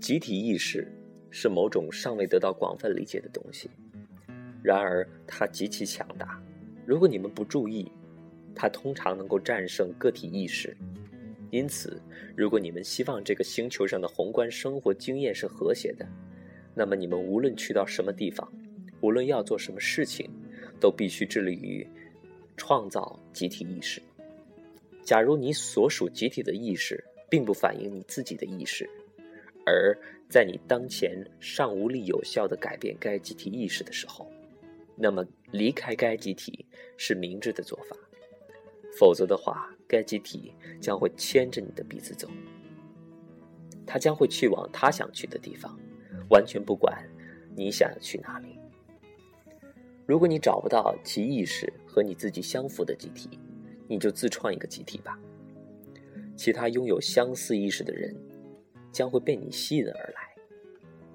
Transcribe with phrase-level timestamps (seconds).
[0.00, 0.90] 集体意识
[1.30, 3.70] 是某种尚未得到广泛理解的东西，
[4.60, 6.42] 然而它极其强大。
[6.84, 7.92] 如果你们不注意，
[8.52, 10.76] 它通常能够战胜个体意识。
[11.52, 12.02] 因此，
[12.36, 16.04] 如果你们希望这个星球上的宏观生活经验是和谐的，
[16.74, 18.50] 那么你们无论去到什么地方，
[19.00, 20.30] 无论要做什么事情，
[20.78, 21.86] 都必须致力于
[22.56, 24.00] 创造集体意识。
[25.02, 28.88] 假如你所属集体的意识并不反映你自己的意识，
[29.66, 29.96] 而
[30.28, 34.30] 在你当前尚无力有效的改变该集体意识的时候，
[34.94, 36.64] 那么离开该集体
[36.96, 37.96] 是明智的做法。
[38.98, 42.28] 否则的话，该集体将会牵着你的鼻子走，
[43.86, 45.78] 他将会去往他想去的地方，
[46.30, 46.98] 完全不管
[47.54, 48.58] 你想要去哪里。
[50.06, 53.38] 如果你找不到其意识和你自己相符的集体，
[53.86, 55.18] 你就自创一个集体吧。
[56.34, 58.16] 其他拥有相似意识的人。
[58.92, 60.34] 将会被你吸引而来。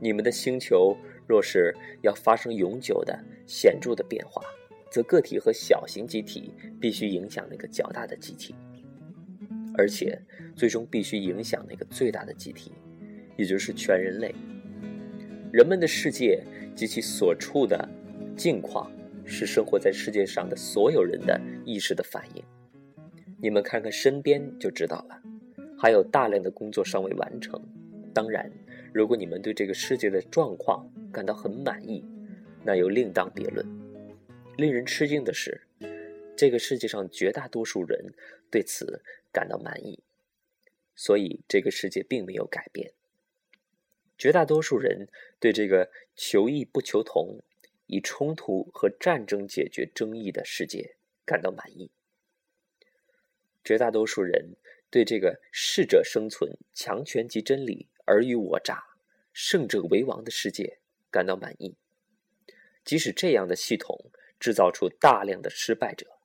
[0.00, 4.42] 你们的星球若是要发生永久的、显著的变化，
[4.90, 8.56] 则个体和小型集体必须影响那个较大的集体，
[9.76, 10.20] 而且
[10.56, 12.72] 最终必须影响那个最大的集体，
[13.36, 14.34] 也就是全人类。
[15.52, 16.42] 人们的世界
[16.76, 17.88] 及其所处的
[18.36, 18.90] 境况，
[19.24, 22.44] 是生活在世界上的所有人的意识的反应。
[23.42, 25.20] 你们看看身边就知道了。
[25.76, 27.58] 还有大量的工作尚未完成。
[28.12, 28.50] 当然，
[28.92, 32.04] 如果你们对这个世界的状况感到很满意，
[32.62, 33.66] 那又另当别论。
[34.58, 35.58] 令人吃惊的是，
[36.36, 38.12] 这个世界上绝大多数人
[38.50, 39.98] 对此感到满意，
[40.94, 42.92] 所以这个世界并没有改变。
[44.20, 45.08] 绝大多数人
[45.40, 47.40] 对这个求异不求同、
[47.86, 51.90] 以冲突和战争解决争议的世界感到满意。
[53.64, 54.56] 绝大多数人。
[54.92, 58.82] 对这个适者生存、强权及真理、尔虞我诈、
[59.32, 60.80] 胜者为王的世界
[61.12, 61.76] 感到满意，
[62.84, 64.10] 即使这样的系统
[64.40, 66.18] 制造出大量的失败者，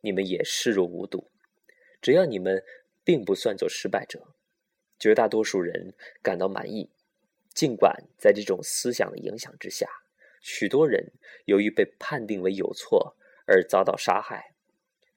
[0.00, 1.30] 你们也视若无睹。
[2.02, 2.64] 只要你们
[3.04, 4.34] 并不算作失败者，
[4.98, 6.90] 绝大多数人感到满意。
[7.58, 9.88] 尽管在这种思想的影响之下，
[10.40, 11.10] 许多人
[11.46, 13.16] 由于被判定为有错
[13.48, 14.54] 而遭到杀害，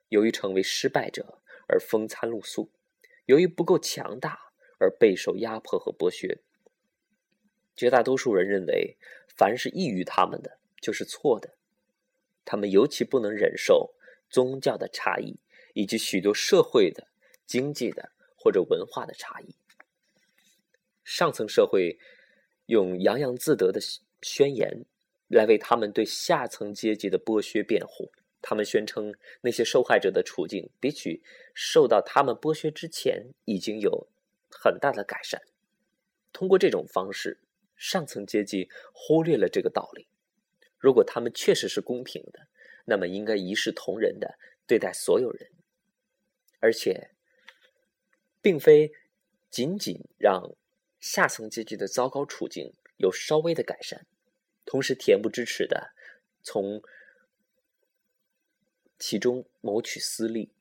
[0.09, 1.37] 由于成为失败者
[1.67, 2.71] 而风餐露宿。
[3.27, 4.39] 由于不够强大
[4.79, 6.39] 而备受压迫和剥削，
[7.75, 8.97] 绝大多数人认为，
[9.37, 11.53] 凡是异于他们的就是错的。
[12.43, 13.93] 他们尤其不能忍受
[14.31, 15.37] 宗教的差异，
[15.75, 17.07] 以及许多社会的、
[17.45, 19.55] 经济的或者文化的差异。
[21.03, 21.99] 上层社会
[22.71, 23.81] 用洋洋自得的
[24.21, 24.85] 宣言
[25.27, 28.09] 来为他们对下层阶级的剥削辩护。
[28.41, 31.21] 他们宣称，那些受害者的处境比起
[31.53, 34.07] 受到他们剥削之前已经有
[34.49, 35.41] 很大的改善。
[36.31, 37.41] 通过这种方式，
[37.75, 40.07] 上层阶级忽略了这个道理：
[40.79, 42.47] 如果他们确实是公平的，
[42.85, 45.51] 那么应该一视同仁的对待所有人，
[46.59, 47.11] 而且
[48.41, 48.93] 并非
[49.49, 50.55] 仅仅让
[51.01, 54.05] 下层阶级的糟糕处境有稍微的改善，
[54.63, 55.91] 同时恬不知耻的
[56.41, 56.81] 从。
[59.03, 60.51] 其中谋取私利。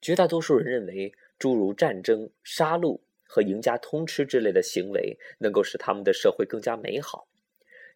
[0.00, 7.26] 绝大多数人认为，诸如战争、杀戮和赢家通吃之类的行为，能够使他们的社会更加美好。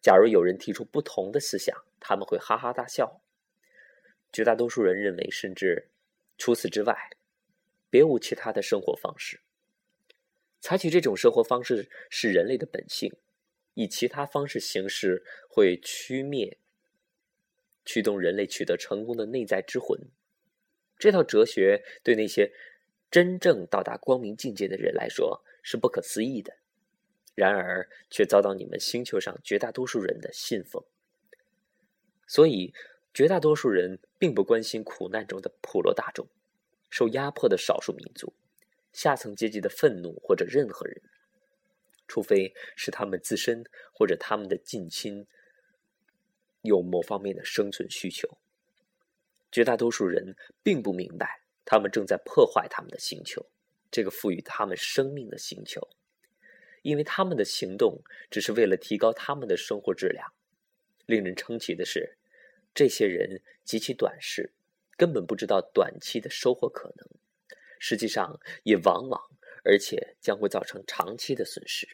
[0.01, 3.21] 假如有人提出不同的思想，他们会哈哈大笑。
[4.33, 5.87] 绝大多数人认为，甚至
[6.37, 6.93] 除此之外，
[7.89, 9.39] 别无其他的生活方式。
[10.59, 13.13] 采取这种生活方式是人类的本性，
[13.73, 16.57] 以其他方式行事会驱灭。
[17.85, 19.99] 驱动人类取得成功的内在之魂，
[20.99, 22.53] 这套哲学对那些
[23.09, 26.57] 真正到达光明境界的人来说是不可思议的，
[27.33, 30.83] 然而却遭到你们星球上绝大多数人的信奉。
[32.27, 32.75] 所以，
[33.11, 36.27] 绝大多数人并不关心苦难中的普罗大众、
[36.91, 38.33] 受压迫的少数民族、
[38.91, 41.01] 下层阶级的愤怒或者任何人，
[42.07, 43.63] 除非是他们自身
[43.93, 45.27] 或者他们的近亲。
[46.61, 48.37] 有某方面的生存需求，
[49.49, 53.45] 绝大多数人并不明白，他们正在破坏他们的星球，
[53.89, 55.87] 这个赋予他们生命的星球，
[56.81, 60.33] 因为他们的行动只是为了提高他们的生活质量。
[61.05, 62.17] 令人称奇的是，
[62.75, 64.51] 这些人极其短视，
[64.97, 67.07] 根本不知道短期的收获可能，
[67.79, 69.19] 实际上也往往
[69.63, 71.87] 而且将会造成长期的损失。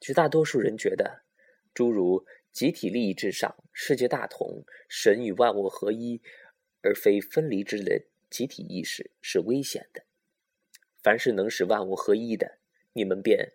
[0.00, 1.24] 绝大多数人觉得。
[1.72, 6.20] 诸如集体利益至上、世界大同、神与万物合一，
[6.82, 10.02] 而非分离之类的集体意识是危险的。
[11.00, 12.58] 凡是能使万物合一的，
[12.92, 13.52] 你们便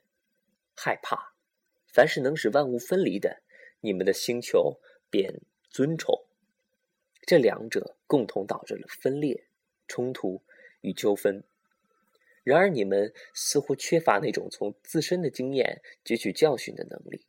[0.77, 1.35] 害怕；
[1.87, 3.41] 凡是能使万物分离的，
[3.81, 4.79] 你们的星球
[5.09, 6.25] 便尊崇。
[7.27, 9.45] 这两者共同导致了分裂、
[9.89, 10.41] 冲突
[10.85, 11.43] 与纠纷。
[12.43, 17.25] 然而，你们似乎缺乏那种从自身的经验汲取教训的能力，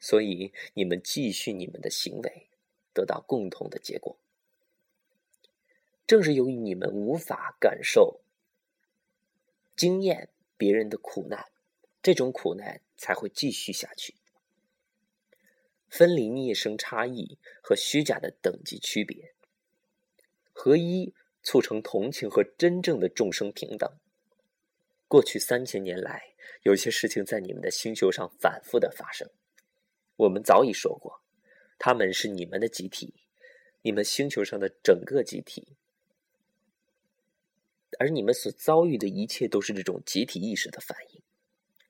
[0.00, 2.48] 所以你们继续你们的行为，
[2.92, 4.18] 得到共同的结果。
[6.04, 8.20] 正是由于你们无法感受、
[9.76, 11.46] 经验别人的苦难，
[12.02, 14.16] 这种苦难才会继续下去。
[15.88, 19.32] 分离逆生差异和虚假的等级区别，
[20.52, 23.90] 合一促成同情和真正的众生平等。
[25.08, 29.28] 过去三千年来，有些事情在你们的星球上反复的发生。
[30.16, 31.20] 我们早已说过，
[31.78, 33.14] 他们是你们的集体，
[33.82, 35.76] 你们星球上的整个集体，
[37.98, 41.22] 而你们所遭遇的一切都是这种集体意识的反应。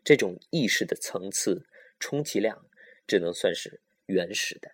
[0.02, 1.66] 这种意识的层次，
[1.98, 2.64] 充其量
[3.06, 4.72] 只能算是原始的。